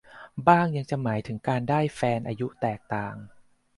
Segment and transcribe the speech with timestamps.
[0.47, 3.15] บ้างยังจะหมายถึงการได้แฟนอายุแตกต่าง